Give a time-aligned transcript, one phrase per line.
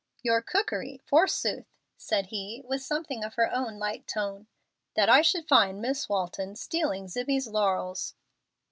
[0.23, 4.47] "Your 'cookery,' forsooth!" said he, with something of her own light tone.
[4.95, 8.15] "That I should find Miss Walton stealing Zibbie's laurels!"